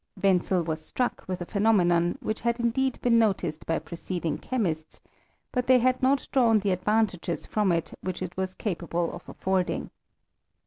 Wenzel 0.19 0.63
was 0.63 0.83
struck 0.83 1.23
with 1.27 1.41
a 1.41 1.45
phenomenon, 1.45 2.17
which 2.21 2.41
had 2.41 2.59
indeed 2.59 2.99
been 3.03 3.19
noticed 3.19 3.67
by 3.67 3.77
preceding 3.77 4.39
chemists; 4.39 4.99
but 5.51 5.67
they 5.67 5.77
had 5.77 6.01
not 6.01 6.27
drawn 6.31 6.57
the 6.57 6.71
advantages 6.71 7.45
from 7.45 7.71
it 7.71 7.93
which 8.01 8.23
it 8.23 8.35
was 8.35 8.55
ca 8.55 8.73
pable 8.73 9.13
of 9.13 9.29
affording. 9.29 9.91